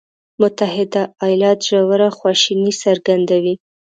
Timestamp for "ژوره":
1.67-2.09